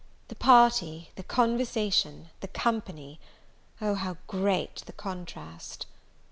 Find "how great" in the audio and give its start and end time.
3.93-4.77